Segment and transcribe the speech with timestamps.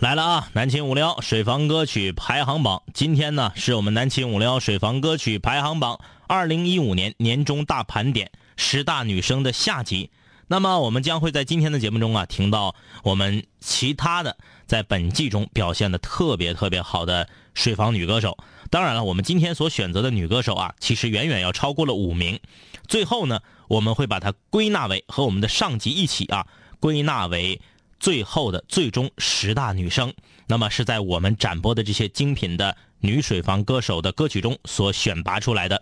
[0.00, 0.48] 来了啊！
[0.54, 10.10] 南秦五撩水房歌曲排行榜，今天呢是我们南秦五撩水房歌曲排行榜二零一五年年终大盘点十大女生的下集。
[10.46, 18.38] 那么我们将会在今天的节目中啊，听到我们其他的在本季中表现的特别特别好的水房女歌手。
[18.70, 22.40] 当然了，我们今天所选择的女歌手啊，其实远远要超过了五名。
[22.88, 26.46] 最后呢，我们会把它归纳为和我们的上集一起啊，
[26.80, 27.60] 归纳为。
[28.00, 30.12] 最后的最终十大女生，
[30.46, 35.80] 那么是在我们展播的这些精品的女水房歌手的歌曲中所选拔出来的。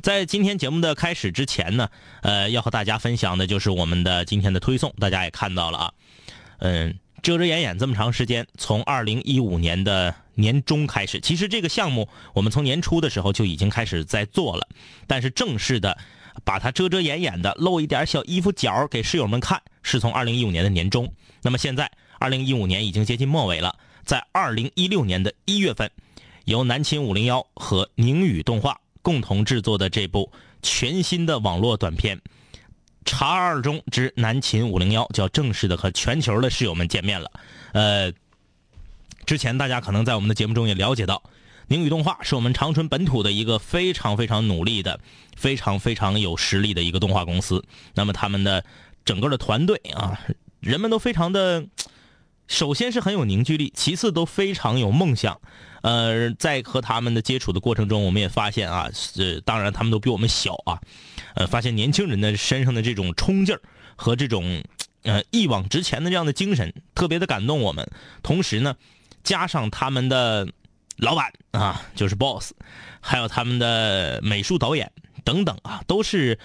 [0.00, 1.88] 在今天节目的开始之前呢，
[2.22, 5.92] 呃，要和大家分享的就是我们的今天的推送，大家也看到了啊，
[6.58, 14.66] 嗯，遮遮掩掩这么长时间，从二零一五年的年中开始，其实这个项目我们从年初的时候就已经开始在做了，
[15.06, 15.98] 但是正式的。
[16.44, 21.10] 把它遮遮掩掩的露一点小衣服角给室友们看，是从二零一五年的年中。
[21.46, 25.88] 那么现在二零一五年已经接近末尾了，在二零一六年的一月份，
[26.44, 32.18] 由南秦五零幺和宁宇动画共同制作的这部全新的网络短片
[33.04, 37.30] 《茶二中之南秦五零幺》就要正式的和全球的室友们见面了。
[37.72, 38.12] 呃，
[39.24, 41.22] 之前大家可能在我们的节目中也了解到。
[41.68, 44.98] 宁宇动画是我们长春本土的一个非常非常努力的、
[45.36, 47.64] 非常非常有实力的一个动画公司。
[47.94, 48.64] 那么他们的
[49.04, 50.18] 整个的团队啊，
[50.60, 51.66] 人们都非常的，
[52.48, 55.40] 首先是很有凝聚力，其次都非常有梦想。
[55.82, 60.80] 呃，在和他们的接触的过程中，我们也发现啊，是当然他们都比我们小啊，
[61.34, 63.60] 呃，发现年轻人的身上的这种冲劲儿
[63.94, 64.62] 和这种
[65.02, 67.88] 呃一往直前的这样的精神，特别的感动我们。
[68.22, 68.76] 同时呢，
[69.22, 70.48] 加上他们的。
[70.98, 72.52] 老板啊，就是 boss，
[73.02, 74.90] 还有他们的美术导演
[75.24, 76.38] 等等啊，都是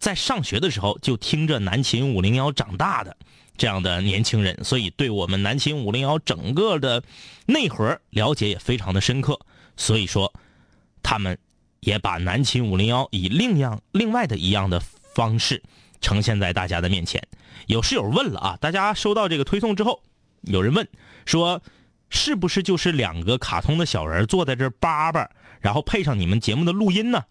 [0.00, 3.16] 在上学的时候就听着南秦五零幺长大的
[3.62, 7.04] 这样的年轻人，所以对我们南秦五零幺整个的
[7.46, 9.38] 内核了解也非常的深刻。
[9.76, 10.34] 所以说，
[11.00, 11.38] 他们
[11.78, 14.82] 也把南秦五零幺以另样另外的一样的
[15.14, 15.62] 方式
[16.00, 17.22] 呈现在大家的面前。
[17.68, 20.02] 有室友问了啊，大家收到这个推送之后，
[20.40, 20.88] 有人问
[21.24, 21.62] 说。
[22.14, 25.30] 是不是就是两个卡通的小人坐在这叭叭，
[25.62, 27.24] 然后配上你们节目的录音呢？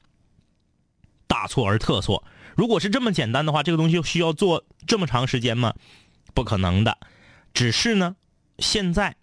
[1.28, 2.24] 大错而特错。
[2.56, 5.76] 如果是这么简单的话，这个东西需要做这么长时间吗？
[6.34, 6.98] 不可能的。
[7.54, 8.16] 只是呢，
[8.60, 9.16] 现在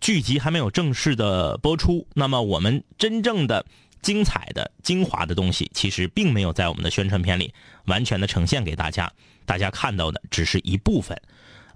[0.00, 3.64] 剧集还没有正式的播出，那么我们真正的
[4.02, 7.52] 精彩的精华的东西，其实并没有在我们的宣传片里
[7.86, 9.12] 完全的呈现给大家。
[9.44, 11.20] 大家看到的只是一部分。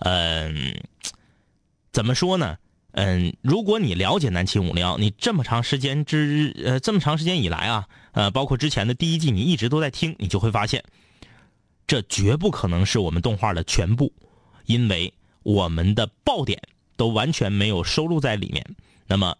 [0.01, 0.75] 嗯，
[1.91, 2.59] 怎么说呢？
[2.93, 10.85] 嗯，如果你了解南秦五零幺，你这么长时间之呃这么长时间以来啊，呃，包括之前的第一季，你一直都在听，你就会发现，
[11.87, 14.13] 这绝不可能是我们动画的全部，
[14.73, 15.13] 因为
[15.43, 16.59] 我们的爆点
[16.97, 18.65] 都完全没有收录在里面。
[19.07, 19.37] 那么，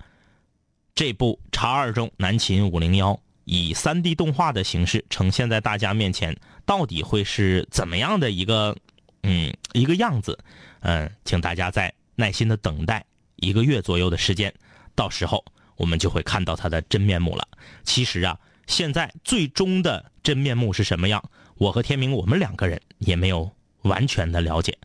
[0.95, 3.15] 这部《茶二中南秦五零幺》
[3.47, 8.77] 以三 D 动画的形式呈现在大家面前，到底会是怎么样的一个
[9.23, 10.39] 嗯一个样子？
[10.81, 13.03] 嗯，请大家再耐心的等待。
[13.37, 14.53] 一个月左右的时间，
[14.95, 15.43] 到时候
[15.77, 17.49] 我们就会看到它的真面目了。
[17.85, 23.51] 其实啊，现在最终的真面目是什么样，我和天明我们两个人也没有
[23.83, 24.77] 完全的了解。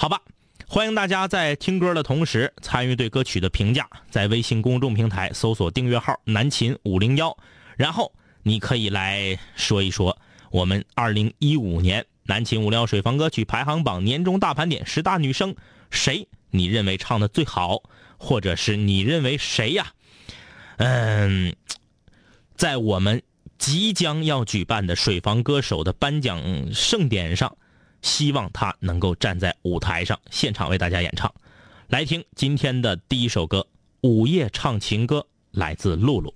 [0.00, 0.22] 好吧，
[0.68, 7.36] 欢迎大家在听歌的同时参与对歌曲的评价，在微信公众平台搜索订阅号“南秦五零幺”，
[7.76, 8.12] 然后
[8.44, 10.16] 你可以来说一说
[10.52, 15.56] 我们二零一五年南秦五零幺水房歌曲排行榜年终大盘点十大女生
[15.90, 16.28] 谁。
[16.50, 17.82] 你认为唱的最好，
[18.18, 19.88] 或者是你认为谁呀？
[20.76, 21.56] 嗯，
[22.54, 23.20] 在我们
[23.58, 27.56] 即将要举办的水房歌手的颁奖盛典上，
[28.02, 31.32] 希望他能够站在舞台上现场为大家演唱。
[31.88, 33.66] 来听今天的第一首歌
[34.08, 35.20] 《午夜唱情歌》，
[35.58, 36.34] 来自露露。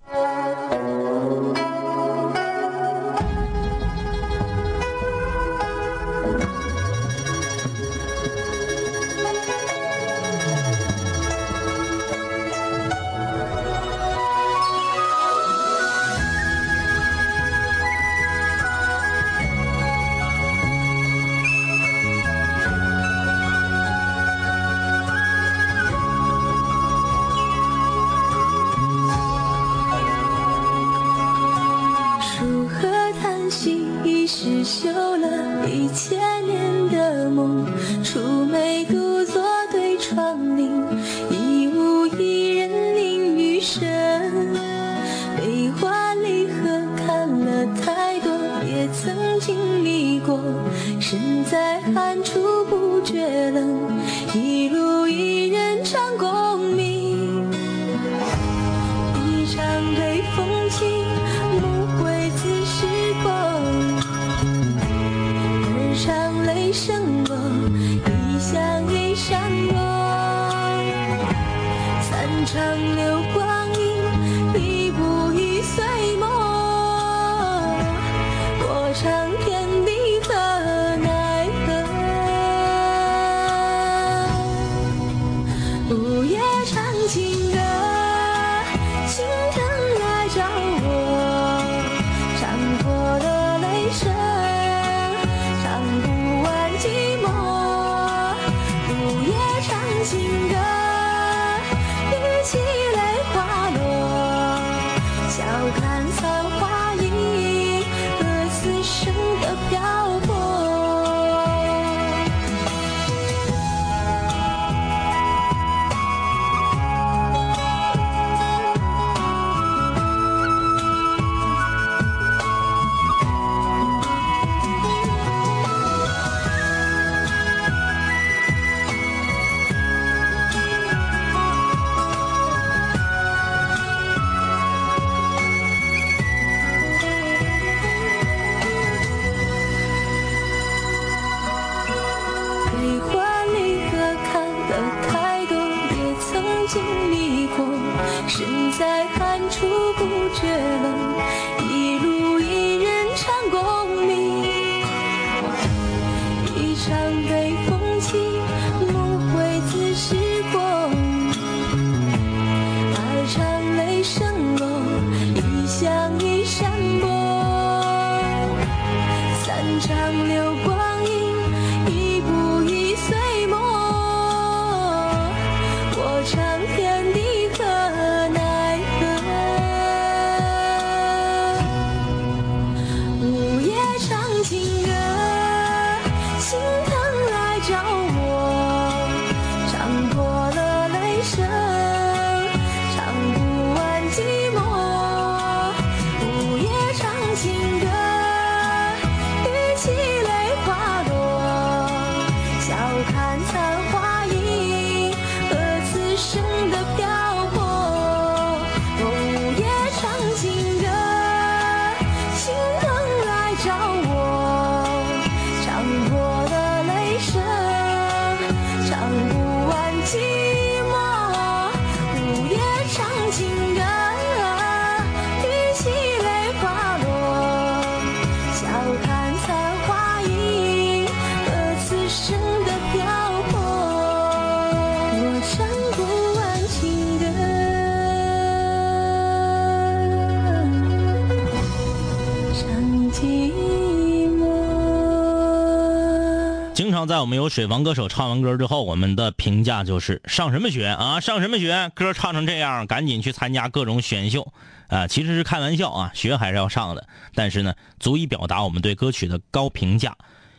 [247.23, 251.21] 我们有水房歌手唱完歌之后，我们的评价就是上什么学啊？
[251.21, 251.93] 上什么学？
[251.95, 254.53] 歌唱成这样，赶紧去参加各种选秀
[254.89, 255.07] 啊！
[255.07, 257.07] 其实是开玩笑啊，学还是要上的。
[257.37, 260.17] 但是呢，足以表达我们对歌曲的高评价。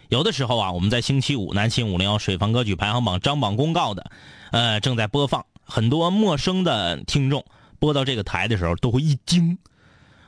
[0.08, 4.10] 有的时候啊，我们在星期五南青五零幺水房歌曲排行榜张榜公告的，
[4.52, 5.46] 呃，正在播放。
[5.66, 7.44] 很多陌生的听众
[7.78, 9.58] 播到这个台的时候，都会一惊：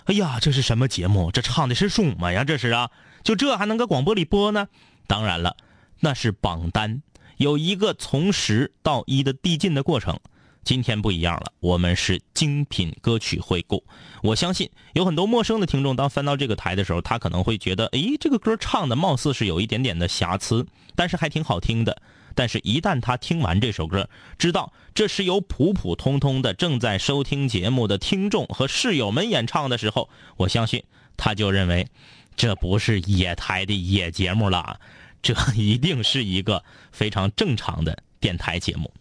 [0.04, 1.32] 哎呀，这是什么节目？
[1.32, 2.44] 这唱的是什么呀？
[2.44, 2.90] 这是啊，
[3.24, 4.68] 就这还能搁广播里播呢？
[5.08, 5.56] 当然了。
[6.00, 7.02] 那是榜单，
[7.38, 10.20] 有一个从十到一的递进的过程。
[10.64, 13.84] 今天不一样了，我们是精品歌曲回顾。
[14.24, 22.02] 我相信有很多陌生的听众，当翻到这个台的时候，他可能会觉得，哎，这个歌唱的貌似是有一点点的瑕疵，但是还挺好听的。
[22.34, 24.10] 但是，一旦他听完这首歌，
[24.40, 30.84] 知道这是由普普通通的正在收听节目的听众和室友们演唱的时候，我相信
[31.16, 31.88] 他就认为，
[32.36, 34.80] 这不是野台的野节目了。
[35.26, 38.94] 这 一定是一个非常正常的电台节目。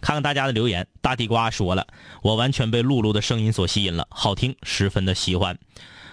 [0.00, 1.86] 看看大家的留言，大地瓜说了
[2.24, 5.58] ：“我完全被露露的声音所吸引了，好听，十分的喜欢。”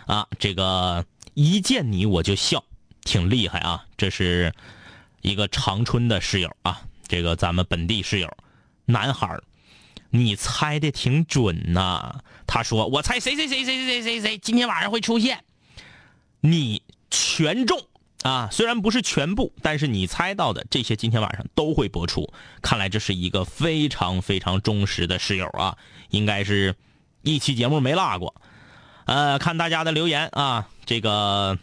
[0.06, 2.66] 啊，这个一见你我就笑，
[3.06, 3.86] 挺厉害啊！
[3.96, 4.54] 这是
[5.22, 8.30] 一个长春的室友啊，这个咱们本地室友，
[8.84, 9.40] 男孩
[10.10, 12.22] 你猜的挺准呐。
[12.46, 15.42] 他说：“我猜谁谁谁谁谁谁谁今天晚上会出现，
[16.42, 17.80] 你全中。”
[18.24, 22.34] 啊，虽然不是全部，但是你猜到的这些今天晚上都会播出。
[22.62, 25.78] 看来这是一个非常非常忠实的室友啊，
[26.10, 26.76] 应该是
[27.22, 28.34] 一期节目没落过。
[29.06, 31.58] 呃，看大家的留言啊，这个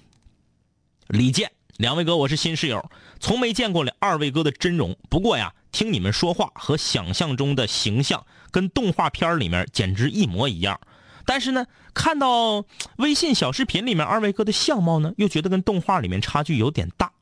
[1.09, 4.99] 李健，两位哥，我是新室友，从没见过二位哥的真容。
[5.09, 10.79] 不过呀，听你们说话和想象中的形象跟动画片里面简直一模一样。
[11.25, 11.65] 但是呢，
[11.95, 12.65] 看到
[12.97, 17.13] 微信小视频里面二位哥的相貌呢，又觉得跟动画里面差距有点大。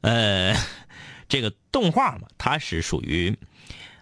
[0.00, 0.54] 呃，
[1.28, 3.36] 这个动画嘛，它是属于，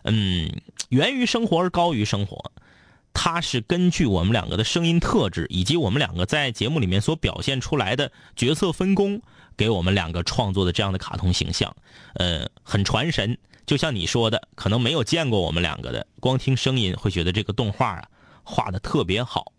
[0.02, 2.52] 嗯，源于生活而高于生活。
[3.14, 9.20] 它是根据我们两个的声音特质，以及我们两个在节目里面所表现出来的角色分工，
[9.56, 11.74] 给我们两个创作的这样的卡通形象，
[12.14, 13.36] 呃，很传神。
[13.66, 18.08] 就像你说的，可能没有见过我们两个的，光听声音会觉得这个动画啊
[18.44, 19.52] 画的特别好。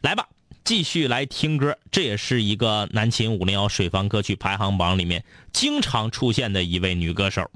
[0.00, 0.28] 来吧，
[0.64, 7.50] 继续来听歌，这也是一个南秦五零幺水房歌曲排行榜里面经常出现的一位女歌手，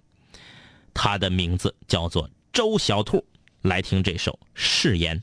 [0.92, 3.24] 她的名字叫做周小兔。
[3.62, 5.16] 来听这首《誓言》。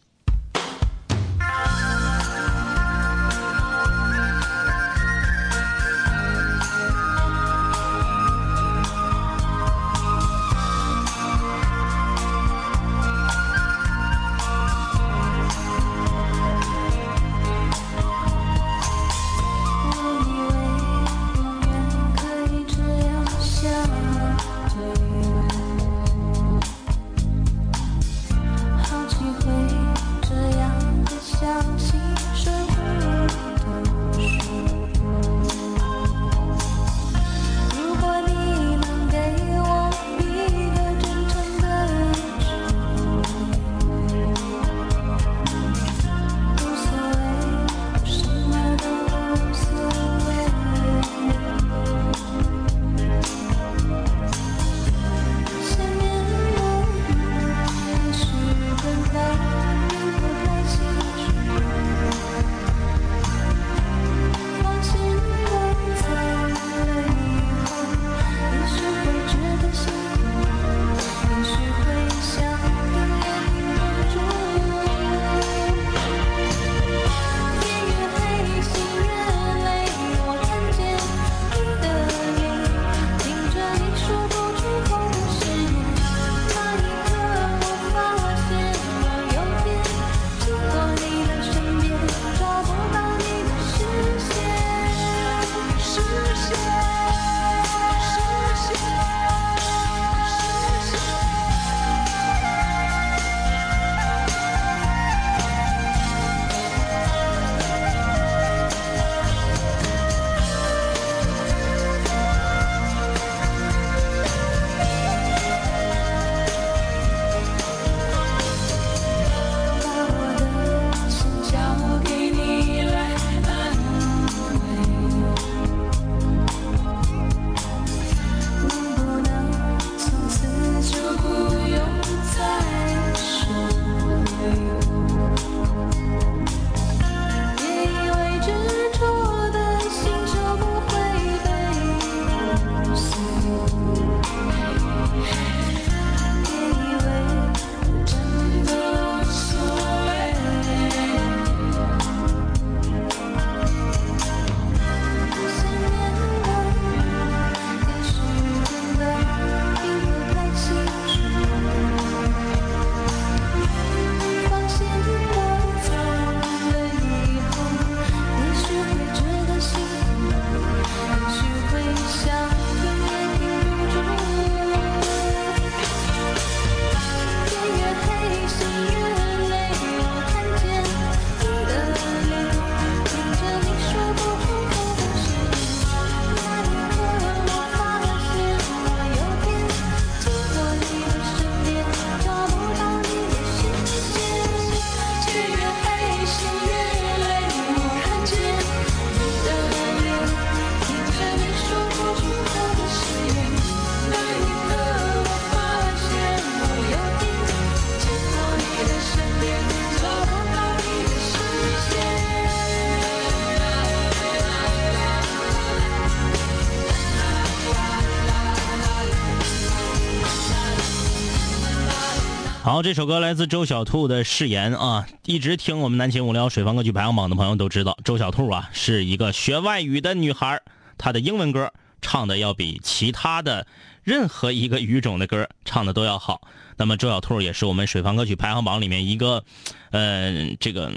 [222.83, 225.07] 这首歌来自周小兔的誓言啊！
[225.25, 230.59] 一直听我们南秦五聊水房歌曲排行榜的朋友都知道，周小兔啊是一个学外语的女孩，
[230.97, 231.71] 她的英文歌
[232.01, 233.67] 唱的要比其他的
[234.03, 236.41] 任何一个语种的歌唱的都要好。
[236.75, 239.43] 那么周小兔也是我们水房歌曲排行榜里面一个，
[239.91, 240.91] 呃，这个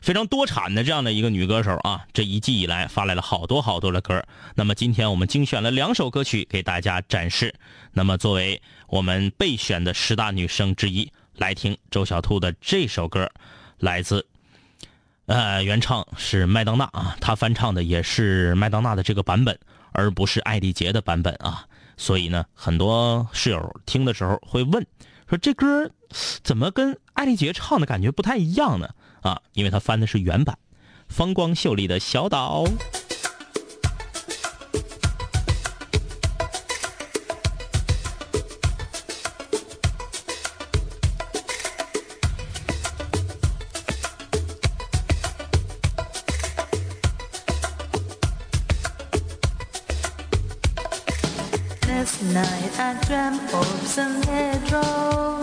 [0.00, 2.06] 非常多产的这样的一个女歌手啊。
[2.14, 4.24] 这一季以来发来了好多好多的歌。
[4.54, 7.54] 那么今天我们精选了两首歌曲给大家展示。
[7.92, 13.30] 那么作为我们备选的十大女生之一，来听周小兔的这首歌，
[13.78, 14.26] 来自，
[15.26, 19.58] 呃，原唱是麦当娜啊，她翻唱的也是麦当娜的这个版本，
[19.92, 21.66] 而不是艾丽杰的版本啊。
[21.98, 24.86] 所以呢，很多室友听的时候会问，
[25.28, 25.90] 说这歌
[26.42, 28.88] 怎么跟艾丽杰唱的感觉不太一样呢？
[29.20, 30.58] 啊，因为他翻的是原版，
[31.08, 32.64] 风光秀丽的小岛。
[53.96, 55.40] San Pedro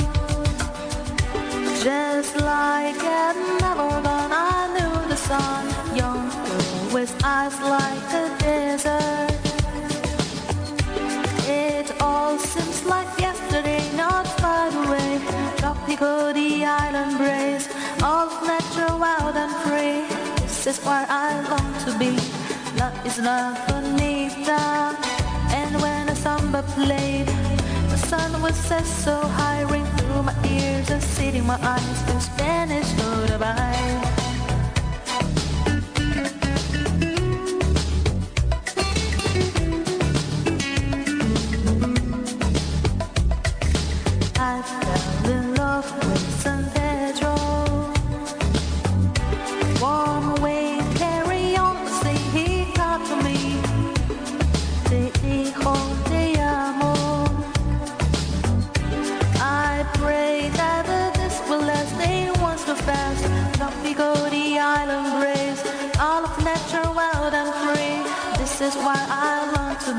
[1.84, 5.66] Just like at Navarone I knew the sun.
[5.98, 9.34] Young girl with eyes like the desert.
[11.50, 15.20] It all seems like yesterday, not far away.
[15.58, 17.68] Tropical, the island breeze
[18.04, 20.06] All of nature wild and free.
[20.44, 22.12] This is where I long to be.
[22.78, 24.94] Love is not bonita
[25.54, 27.28] and when a samba played,
[28.14, 32.90] sun was set so high, ring through my ears and seating my eyes to Spanish
[33.00, 34.23] lullaby.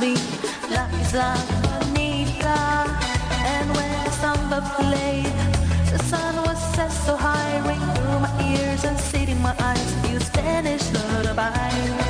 [0.04, 0.14] Be.
[0.70, 2.58] La isla bonita.
[3.52, 5.32] And when the samba played,
[5.92, 10.11] the sun was set so high, ring through my ears and seating my eyes.
[10.11, 12.04] You Spanish lullaby.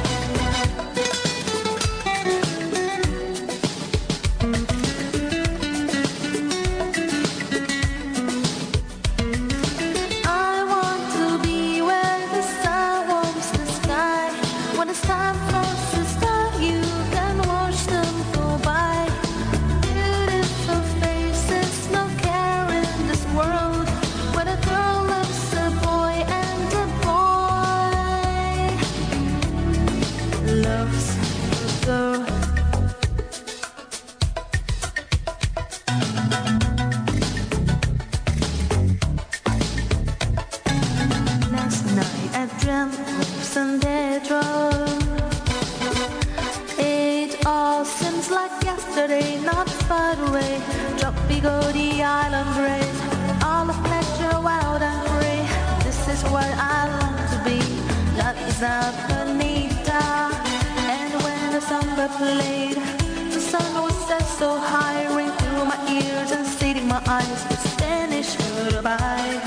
[67.08, 69.38] Eyes with Spanish lullaby.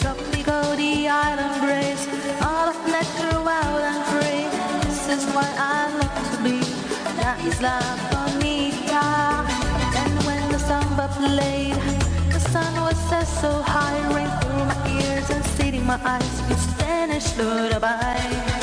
[0.00, 2.06] Tropical, the island breeze,
[2.42, 4.46] all of nature wild and free.
[4.86, 6.58] This is what I love to be.
[7.20, 7.76] La isla
[8.10, 9.06] bonita.
[10.02, 11.76] And when the samba played,
[12.32, 16.60] the sun was set so high, ring through my ears and seating my eyes with
[16.60, 18.55] Spanish lullaby.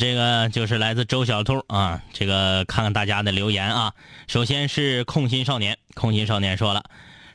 [0.00, 3.92] 这个就是来自周小兔啊，这个看看大家的留言啊。
[4.28, 6.84] 首先是空心少年，空心少年说了，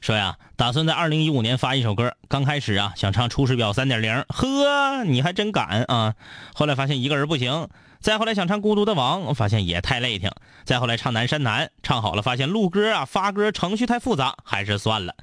[0.01, 6.15] 说呀，打算在二零一五年发一首歌，刚开始啊想唱《出师表》三点零，呵，你还真敢啊！
[6.56, 10.32] 后来发现一个人不行，再后来想唱《孤独的王》，发现也太累挺，
[10.63, 15.13] 再后来唱《南山南》，唱好了发现录歌啊发歌程序太复杂，还是算了，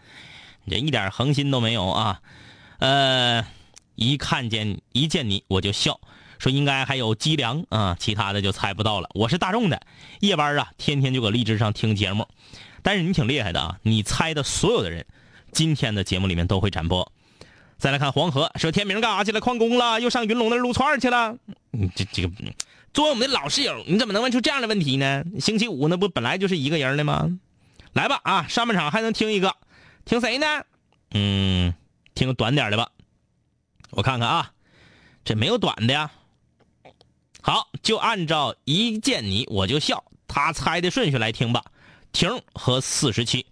[0.65, 2.21] 你这一点恒心都没有啊！
[2.79, 3.45] 呃，
[3.97, 5.99] 一看见一见你我就笑。
[6.43, 9.09] 说应该还有脊梁啊，其他的就猜不到了。
[9.15, 9.81] 我是大众的，
[10.19, 12.27] 夜班啊，天天就搁荔枝上听节目。
[12.83, 15.07] 但是你挺厉害的啊，你猜的所有的人，
[15.53, 17.13] 今天的节目里面都会展播。
[17.79, 19.41] 再来看黄河，说天明干啥去了？
[19.41, 21.37] 旷工了，又上云龙那撸串去了。
[21.71, 22.31] 你这这个，
[22.93, 25.23] 作为我们的老室友，你怎么能问出这样的问题呢？
[25.39, 27.39] 星期五那不本来就是一个人的吗？
[27.93, 29.55] 来吧啊，上半场还能听一个，
[30.05, 30.47] 听谁呢？
[31.13, 31.73] 嗯，
[32.17, 32.89] 听个短点的吧。
[33.91, 34.51] 我看看啊，
[35.25, 36.11] 这没有短的呀。
[37.45, 41.65] 好，就按照一见你我就笑，他猜的顺序来听吧。
[42.13, 43.45] 停和四十七，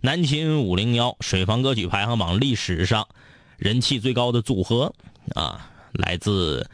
[0.00, 3.08] 南秦五零幺水房歌曲排行榜历史上
[3.56, 4.94] 人气最高的组合
[5.34, 6.70] 啊，来自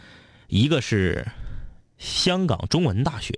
[0.48, 1.26] 一个是
[1.96, 3.32] 香港中文大学，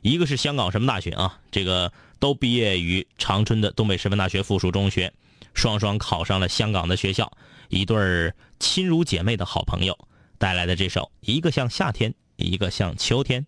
[0.00, 1.40] 一个是香港什么大学啊？
[1.50, 5.12] 这个都毕业于长春的东北师范大学附属中学，
[5.54, 7.32] 双双考上了香港的学校，
[7.68, 9.98] 一对儿亲如姐妹的好朋友
[10.38, 12.12] 带来的这首《一个像夏天》。
[12.40, 13.46] 一个像秋天。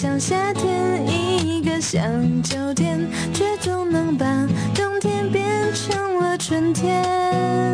[0.00, 4.24] 像夏天，一个像秋天，却总能把
[4.74, 7.69] 冬天变成了春天。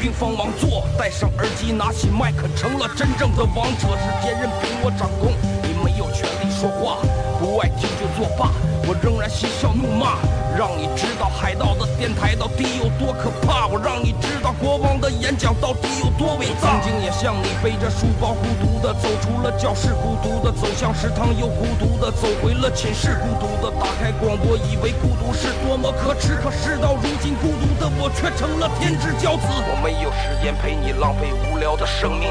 [0.00, 0.86] 兵荒王座。
[0.96, 3.88] 戴上耳机，拿起麦克，成了真正的王者。
[3.98, 5.32] 时间任凭我掌控，
[5.62, 6.98] 你没有权利说话。
[7.38, 8.50] 不爱听就作罢，
[8.86, 10.18] 我仍然嬉笑怒骂，
[10.58, 16.80] 让你知道海盗的电台到底有多可怕，我让你知道国王的演讲到底有多伟大。
[16.82, 18.34] 曾经也像你背着书包
[19.58, 29.48] 教室，孤独的走向食堂，又孤独的走回了寝室，孤独的打开广播，以为孤独是多么可耻，可事到如今，孤独的我却成了天之骄子。
[29.50, 32.30] 我没有时间陪你浪费无聊的生命。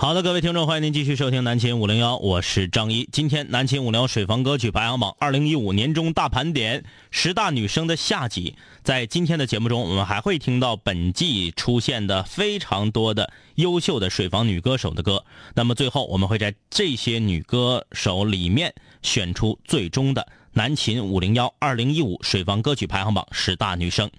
[0.00, 3.06] 好的，各位听众，欢迎您继续收听南秦五零幺，我是张一。
[3.12, 15.22] 今天南秦五零幺水房歌曲排行榜二零一五年中大盘点十大女生的下集，在今天的节目中，我们还会听到本季出现的非常多的优秀的水房女歌手的歌。
[15.54, 24.10] 那么最后，我们会在这些女歌手里面选出最终的南秦五零幺二零一五水房歌曲排行榜十大女生。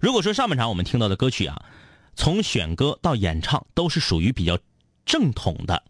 [0.00, 1.62] 如果说上半场我们听到的歌曲啊，
[2.16, 4.58] 从选歌到演唱都是属于比较
[5.04, 5.82] 正统的，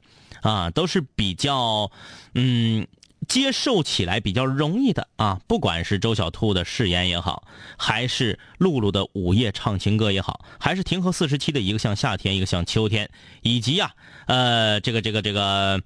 [0.42, 1.90] 啊，都是比较
[2.35, 2.87] 嗯
[3.29, 5.40] 接受起来比较容易的啊。
[5.46, 7.46] 不管是周小兔的誓言也好，
[7.79, 13.11] 还是露露的午夜唱情歌也好，还是庭和四十七的一个像夏天，一个像秋天，
[13.42, 13.92] 以及呀、
[14.27, 15.81] 呃，这个这个这个，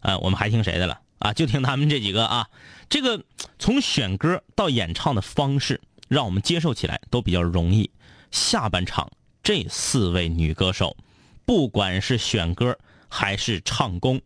[0.00, 1.32] 呃，我们还听谁的了啊？
[1.32, 2.48] 就听他们这几个啊。
[2.90, 3.24] 这个
[3.58, 7.90] 从选歌到演唱的方式，让我们接受起来都比较容易。
[8.30, 9.10] 下半场
[9.42, 10.96] 这四位女歌手，
[11.44, 12.78] 不管是选歌
[13.08, 14.20] 还是唱功，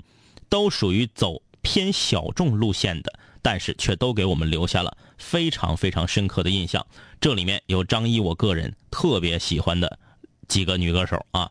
[0.48, 6.86] 都属于走偏小众路线的，但是却都给我们留下了非常非常深刻的印象。
[7.20, 9.98] 这里面有张一我个人特别喜欢的
[10.46, 11.50] 几个女歌手啊，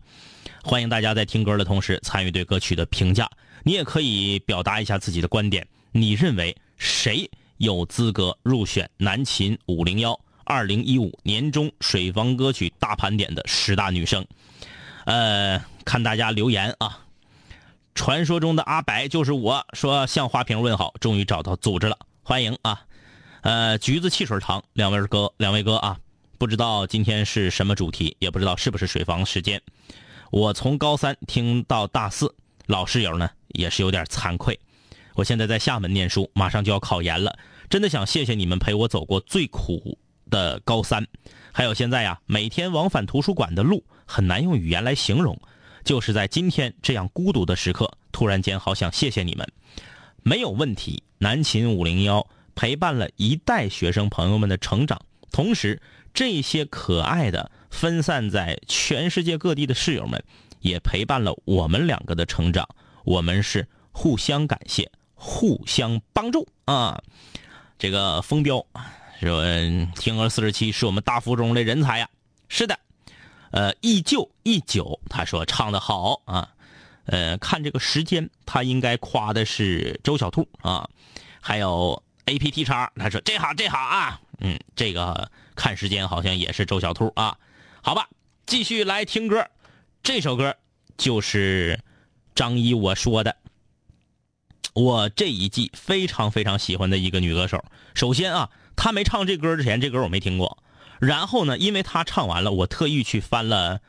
[0.64, 3.30] 欢迎大家在听歌的同时参与对歌曲的评价。
[3.64, 14.26] 你也可以表达一下自己的观点，你认为谁有资格入选南秦五零幺二零一五年中水房歌曲大盘点的十大女生？
[15.08, 17.00] 呃，看大家留言啊。
[17.96, 22.82] 传说中的阿白就是我，说向花瓶问好，终于找到组织了，欢迎啊！
[23.40, 25.98] 呃，橘子汽水糖，两位哥，两位哥啊，
[26.38, 29.62] 不知道今天是什么主题，也不知道是不是水房时间。
[30.30, 34.60] 我从高三听到大四，老室友呢也是有点惭愧。
[35.14, 37.40] 我现在在厦门念书，马上就要考研了，
[37.70, 39.98] 真的想谢谢你们陪我走过最苦
[40.30, 41.08] 的高三，
[41.58, 45.42] 还有现在呀，每天往返图书馆的路很难用语言来形容。
[45.84, 49.52] 就是在今天这样孤独的时刻，突然间好想谢谢你们，
[50.22, 51.02] 没有问题。
[51.18, 55.82] 南秦五零幺陪伴了一代学生朋友们的成长，同时
[56.14, 60.24] 这些可爱的分散在全世界各地的室友们，
[60.60, 62.70] 也陪伴了我们两个的成长。
[63.04, 67.02] 我们是互相感谢，互相帮助啊！
[67.80, 68.64] 这个风标
[69.26, 69.44] 说
[69.96, 72.10] 听歌四十七是我们大附中的人才呀，
[72.50, 72.78] 是的。
[73.52, 76.50] 呃，忆旧忆久，他说唱的好啊，
[77.06, 80.88] 呃，看这个时间，他应该夸的是周小兔啊，
[81.42, 87.38] 还有 A P T 叉，他说这好这好啊，嗯，这个看时间好像也是周小兔啊，
[87.82, 88.10] 好吧，
[88.46, 89.48] 继续来听歌，
[90.04, 90.56] 这首歌
[90.98, 91.80] 就是
[92.36, 93.36] 张一我说的，
[94.74, 97.64] 我这一季非常非常喜欢的一个女歌手。
[97.96, 100.64] 首先啊，他没唱这歌之前，这歌我没听过。
[101.00, 101.58] 然后呢？
[101.58, 103.82] 因为他唱完了，我特意去翻了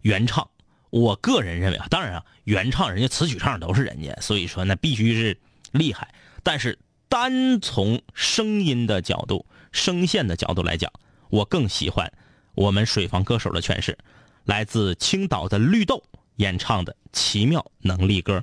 [0.00, 0.48] 原唱。
[0.90, 5.38] 我个人认为啊，当然啊，原唱人家词曲唱都是人家，所以说那必须是
[5.72, 6.14] 厉害。
[6.42, 6.78] 但是
[7.08, 10.90] 单从声音的角度、声线的角度来讲，
[11.28, 12.10] 我更喜欢
[12.54, 13.98] 我们水房歌手的诠释，
[14.44, 16.02] 来自青岛的绿豆
[16.36, 18.42] 演唱的《奇妙能力歌》。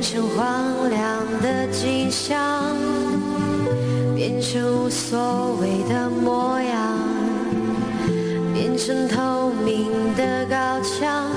[0.00, 1.02] 变成荒凉
[1.42, 2.74] 的景象。
[4.16, 6.98] 变成无所谓的模样，
[8.54, 11.29] 变成透明的高墙，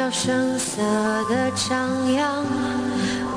[0.00, 0.80] 要声色
[1.28, 2.42] 的张扬，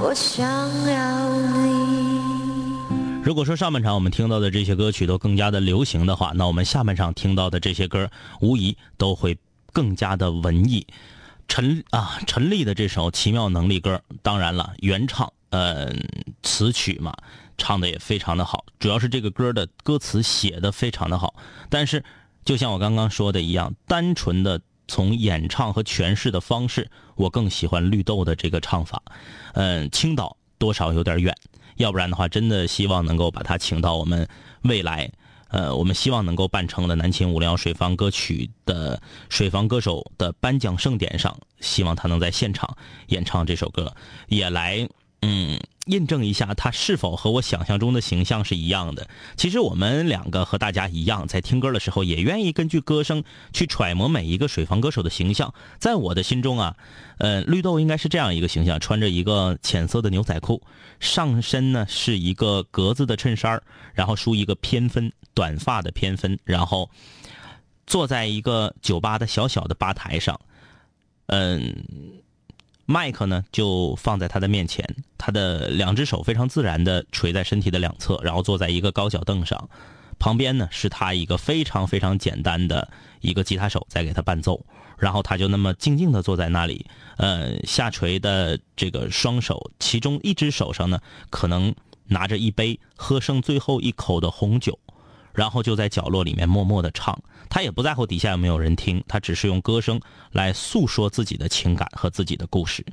[0.02, 0.48] 我想
[0.90, 3.22] 要你。
[3.22, 9.38] 如果说上半场我们听到的这些歌曲都更加的流行的话，那我们下半场听到的这些歌，无疑都会
[9.74, 10.88] 更加的文艺。
[11.50, 15.94] 陈啊，陈丽的这首《奇妙能力歌》，当然了，原唱，呃，
[16.44, 17.14] 词曲嘛，
[17.58, 18.64] 唱的也非常的好。
[18.80, 21.36] 主要是这个歌的歌词写的非常的好。
[21.70, 22.06] 但是，
[22.46, 29.02] 就像我刚刚说的一样，单纯的从演唱和诠释的方式，我更喜欢绿豆的这个唱法。
[29.54, 31.36] 嗯，青岛多少有点远。
[31.78, 34.28] 要不然的话，真的希望能够把他请到我们
[34.62, 35.12] 未来，
[35.50, 43.92] 呃，我们希望能够办成的南秦五零幺水房歌曲的水房歌手的颁奖盛典上，希望他能在现场演唱这首歌，
[44.28, 44.88] 也来
[45.22, 49.08] 嗯印证一下他是否和我想象中的形象是一样的。
[49.36, 55.54] 其实我们两个和大家一样，在听歌的时候也愿意根据歌声去揣摩每一个水房歌手的形象。
[55.80, 56.76] 在我的心中啊，
[57.18, 60.62] 呃，绿豆应该是这样一个形象，穿着一个浅色的牛仔裤。
[61.00, 63.62] 上身呢是一个格子的衬衫
[63.94, 66.90] 然后梳一个偏分短发的偏分，然后
[67.86, 70.40] 坐在一个酒吧的小小的吧台上，
[71.26, 71.76] 嗯，
[72.86, 74.86] 麦克呢就放在他的面前，
[75.18, 79.70] 他的两只手非常自然的垂在身体的两侧，然后坐在一个高脚凳上，
[80.20, 82.90] 旁边呢是他一个非常非常简单的
[83.22, 84.66] 一个吉他手在给他伴奏。
[85.00, 86.86] 然后他就那么静静的坐在那里，
[87.18, 91.74] 呃，下垂的这个双手，其中一只手上呢，可能
[92.06, 94.80] 拿着一杯喝剩最后一口的红酒，
[95.34, 97.18] 然后就在角落里面默默的唱。
[97.50, 100.00] 他也不在乎底下有没有人听，他只是用歌声
[100.32, 102.86] 来诉说自己的情感和自己的故事。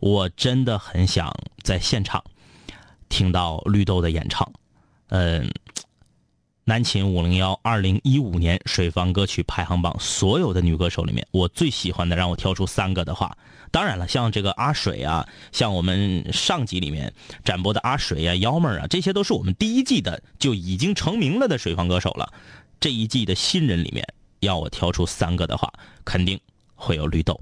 [0.00, 2.22] 我真的很想在现场
[3.08, 4.50] 听到绿豆的演唱，
[5.08, 5.50] 嗯。
[6.68, 13.38] 南秦五零幺二零一五年水房歌曲排行榜所有的女歌手里面，我最喜欢的，让我挑出三个的话，
[13.70, 22.32] 当然了，像这个阿水啊，像我们上集里面展播的阿水呀、幺妹儿啊，这些都是我们第一季的就已经成名了的水房歌手了。
[22.80, 24.04] 这一季的新人里面，
[24.40, 25.72] 要我挑出三个的话，
[26.04, 26.40] 肯定
[26.74, 27.40] 会有绿豆。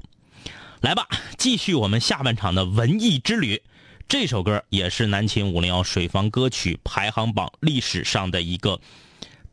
[0.83, 1.09] 来吧，
[1.39, 3.63] 继续我们下半场的文艺之旅。
[4.07, 8.79] 这首歌也是南秦五零幺水房歌曲排行榜历史上的一个。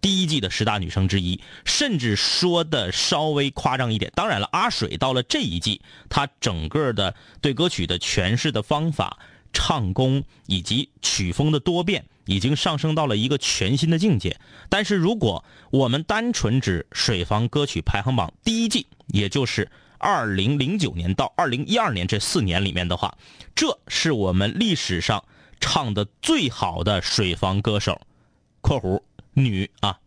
[0.02, 4.12] 第一季的十大女生之一，甚至说的稍微夸张一点。
[4.16, 5.80] 当然了，阿水到了这一季，
[6.10, 9.20] 她整个的对歌曲的诠释的方法、
[9.54, 14.40] 唱功以及曲风的多变，已经上升到了一个全新的境界。
[14.70, 23.16] 但是，如果我们单纯指水房歌曲排行榜第一季，也就是二零零九年到二零一二年这四年里面的话，
[23.54, 25.24] 这是我们历史上
[25.60, 28.02] 唱的最好的水房歌手
[28.62, 29.04] （括弧）。
[29.34, 30.00] 女啊，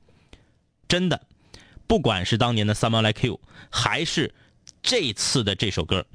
[0.88, 1.22] 真的，
[1.86, 4.34] 不管是当年的《Someone Like You》，还是
[4.82, 6.06] 这次的这首歌，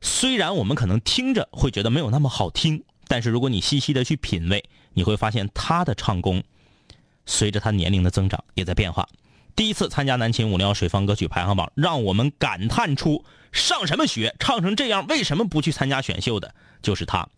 [0.00, 6.42] 虽然我们可能听着会觉得没有那么好听，但是如果你细细的去品味，你会发现她的唱功
[7.24, 9.08] 随着她年龄的增长也在变化。
[9.56, 16.54] 第一次参加南秦五零幺水方歌曲排行榜，让我们感叹出上什么学，唱成这样，为什么不去参加选秀的？
[16.82, 17.28] 就是她，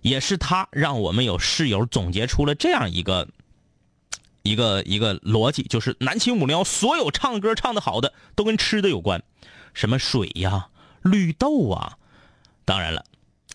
[0.00, 3.28] 也是她让我们有室友总结出了这样一个。
[4.48, 9.22] 一个一个逻辑就是南秦五零幺所有唱歌唱的好的都跟吃的有关，
[9.74, 10.68] 什么水呀、
[11.02, 11.98] 绿豆啊，
[12.64, 13.04] 当然了，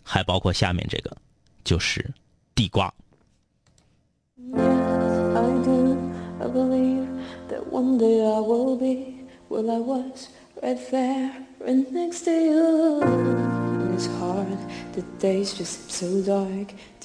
[0.04, 1.18] 还包括下面这个，
[1.64, 2.14] 就是
[2.54, 2.94] 地瓜。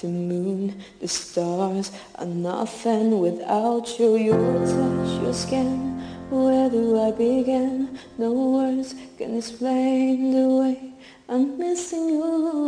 [0.01, 0.07] The.
[0.09, 4.15] The moon, the stars are nothing without you.
[4.15, 5.99] Your touch, your skin.
[6.29, 7.99] Where do I begin?
[8.17, 10.93] No words can explain the way
[11.27, 12.67] I'm missing you.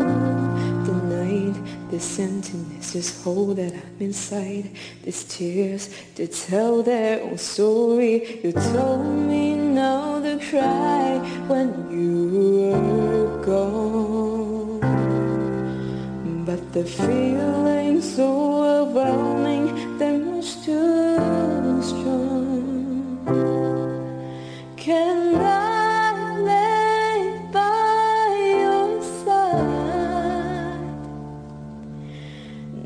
[0.86, 1.56] The night
[1.90, 4.70] this emptiness, this hole that I'm inside.
[5.04, 8.42] These tears to tell their own story.
[8.44, 11.18] You told me not to cry
[11.48, 14.11] when you were gone.
[16.72, 23.18] The feeling so overwhelming, they're much too strong.
[24.78, 29.60] Can I lay by your side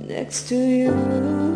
[0.07, 0.55] next to?
[0.55, 1.54] You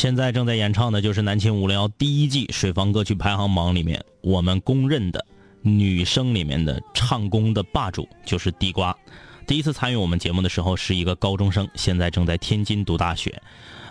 [0.00, 5.22] 现在正在演唱的就是南秦五零幺第一季水房歌曲排行榜里面我们公认的
[5.60, 8.96] 女生里面的唱功的霸主，就是地瓜。
[9.46, 13.42] 第一次参与我们节目的时候是一个高中生，现在正在天津读大学。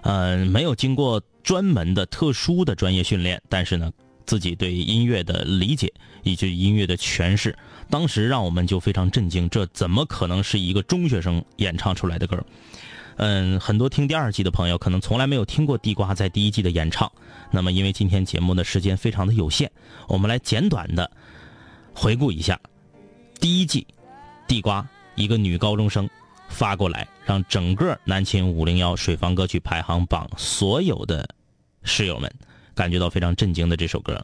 [0.02, 3.92] 嗯、没有经过专门的特殊的专业训练，但是呢，
[4.26, 5.94] 自己对音乐的理解
[6.24, 7.56] 以及音乐的诠释，
[7.88, 12.44] 当时让我们就非常震惊，这怎么可能是一个中学生演唱出来的歌？
[13.22, 17.12] 嗯，很多听第二季的朋友可能从来没有听过地瓜在第一季的演唱。
[17.52, 19.70] 那么，因为今天节目的时间非常的有限，
[20.08, 21.12] 我们来简短的
[21.94, 22.58] 回顾一下
[23.38, 23.86] 第一季
[24.48, 26.10] 地瓜一个女高中生
[26.48, 31.28] 发过来，让整个南秦五零幺水房歌曲排行榜所有的
[31.84, 32.34] 室友们
[32.74, 34.24] 感觉到非常震惊的这首歌，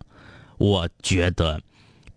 [0.58, 1.62] 我觉得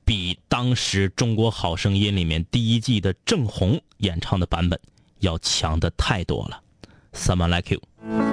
[0.05, 4.79] 比当时《中国好声音》里面第一季的郑红演唱的版本
[5.19, 6.63] 要强的太多了。
[7.27, 8.28] सम्म राख्यौँ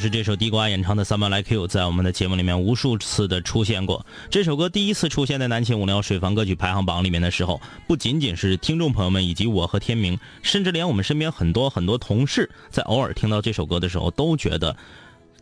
[0.00, 4.06] 是这首地瓜演唱的《Someone Like You》，在我们的节目里面无数次的出现过。
[4.30, 14.74] 这首歌第一次出现在南秦五零幺水房歌曲排行榜里面的时候，不仅仅是听众朋友们以及我和天明，甚至连我们身边很多很多同事，在偶尔听到这首歌的时候，都觉得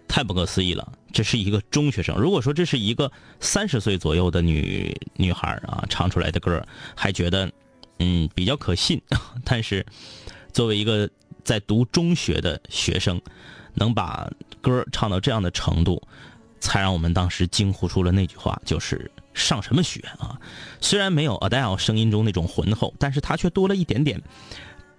[0.09, 0.93] 太不可思议了！
[1.13, 2.17] 这是一个中学生。
[2.19, 6.61] 如果说这是一个三十岁左右的女女孩啊唱出来的歌，
[6.97, 7.49] 还觉得
[8.01, 9.01] 嗯比较可信。
[9.45, 9.87] 但是
[10.53, 11.09] 作为一个
[11.45, 13.21] 在读中学的学生，
[13.79, 16.03] 能把歌唱到这样的程度，
[16.61, 20.39] 才让我们当时惊呼出了那句话，就是上什么学啊！
[20.81, 24.20] 虽然没有 Adele 声音中那种浑厚，但是它却多了一点点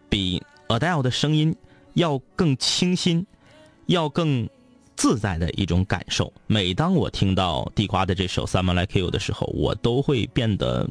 [0.10, 1.56] 比 Adele 的声音
[1.94, 3.26] 要更清新，
[3.86, 4.50] 要更。
[5.00, 6.30] 自在的一种感受。
[6.46, 10.86] 每当我听到地瓜的这首《Summer Like You》的时候，我都会变得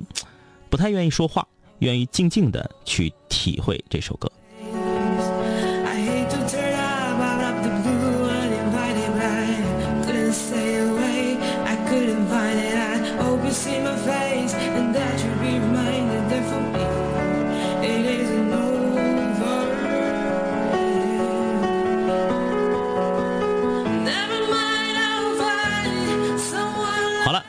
[0.71, 1.47] 不太愿意说话，
[1.81, 4.33] 愿意静静的去体会这首歌。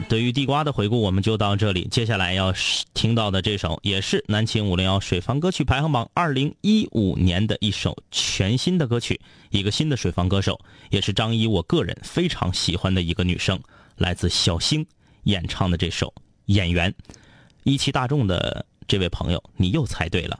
[0.10, 1.88] 对于地瓜的回顾我们就到这里。
[1.91, 2.51] 接下来要
[2.95, 13.62] 听到的这首也是南秦五零幺水房歌曲排行榜二零一五年的一首全新的歌曲，一个新的水房歌手，也是张一我个人非常喜欢的一个女生，
[13.97, 14.84] 来自小星
[15.26, 16.07] 演唱的这首
[16.45, 16.91] 《演员》。
[17.64, 20.39] 一汽大众的这位朋友，你又猜对了。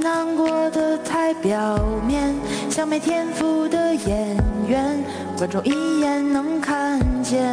[0.00, 2.34] 难过的太表面，
[2.70, 4.36] 像没天赋的演
[4.66, 5.04] 员，
[5.36, 7.44] 观众一眼能看见。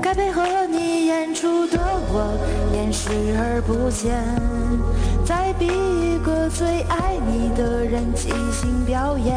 [0.00, 1.78] 该配合你演出的
[2.12, 2.32] 我，
[2.74, 4.24] 演视而不见。
[5.24, 9.36] 再逼一个最爱你的人即兴表演。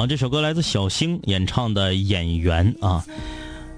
[0.00, 3.04] 好，这首歌来自小星演唱的《演员》啊。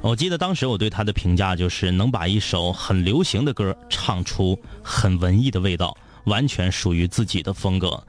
[0.03, 5.97] 我记得当时我对他的评价就是能把一首很流行的歌唱出很文艺的味道，
[6.27, 8.01] 完全属于自己的风格。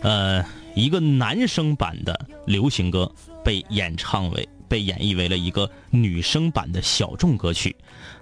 [0.00, 0.44] 呃，
[0.76, 3.10] 一个男生版的流行歌
[3.44, 5.68] 被演唱为被演绎为了一个
[6.02, 7.74] 女生版的小众歌曲，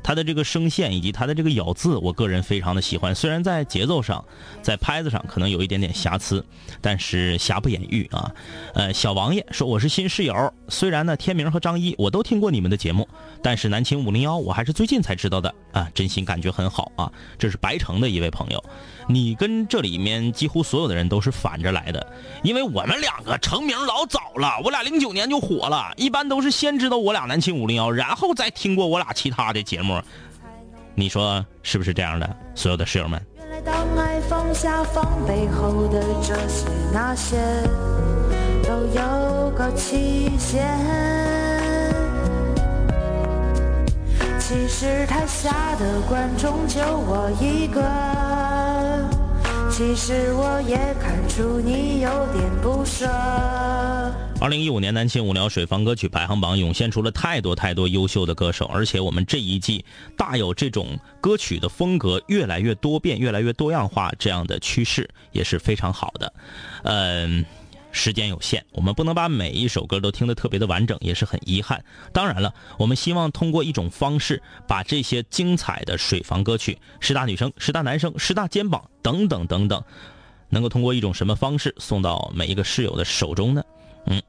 [0.02, 3.14] 他的这个声线以及他的这个咬字，我个人非常的喜欢。
[3.14, 4.24] 虽然在节奏上，
[4.62, 6.44] 在拍子上可能有一点点瑕疵，
[6.80, 8.32] 但是瑕不掩瑜啊。
[8.74, 13.08] 呃，小王爷说我是新室友，虽然呢天明和张一我都听过你们的节目，
[13.42, 17.10] 但是南秦五零幺我还是最近才知道的啊，真心感觉很好啊。
[17.38, 18.62] 这是白城的一位朋友，
[19.08, 22.06] 你跟这里面几乎所有的人都是反着来的，
[22.42, 30.00] 因为我们两个成名老早了，我俩零九年就火了，一般都是先知道我俩南秦五零幺，然后再听过我俩其他的节目。
[30.94, 32.36] 你说是不是这样的？
[32.54, 33.20] 所有的室友们，
[44.38, 47.80] 其实台下的观众就我一个，
[49.76, 53.08] 其实我也看出你有点不舍。
[54.40, 59.84] 二零一五年南秦五聊水房歌曲排行榜涌现出了太多太多优秀的歌手，而且我们这一季
[60.16, 66.32] 大有这种歌曲的风格越来越多变、越来越多样化这样的趋势，也是非常好的。
[66.84, 67.44] 嗯。
[67.94, 71.82] 时间有限，我们不能把每一首歌都听得特别的完整，也是很遗憾。
[72.12, 79.82] 当然了，我们希望通过一种方式，把这些精彩的水房歌曲、十大女生、十大男生、十大肩膀等等等等，
[80.48, 83.62] 能够通过一种什么方式送到每一个室友的手中呢？
[84.06, 84.20] 嗯，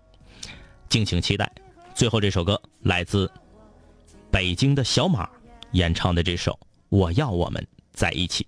[0.88, 1.51] 敬请期待。
[1.95, 3.30] 最后这首歌来自
[4.30, 5.28] 北京的小马
[5.72, 6.51] 演唱的这首
[6.89, 8.43] 《我要我们在一起》。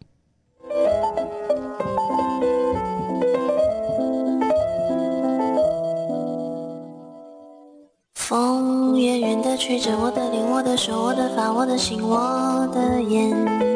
[8.27, 13.31] 风远远的吹着我的脸，我的手，我的发，我的心，我的眼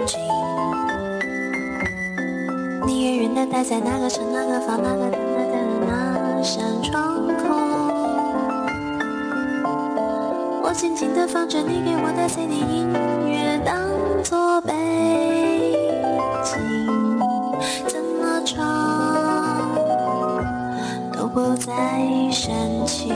[0.05, 0.19] 睛。
[2.85, 5.55] 你远远的待在那个城、那个房、那个灯、那个
[5.87, 7.47] 那扇窗口。
[10.61, 12.91] 我静静的放着你给我的 CD 音
[13.31, 13.87] 乐，当
[14.21, 14.73] 作背
[16.43, 16.59] 景，
[17.87, 19.71] 怎么唱
[21.13, 21.73] 都不再
[22.29, 23.15] 煽情。